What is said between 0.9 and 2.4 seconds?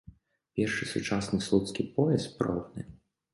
сучасны слуцкі пояс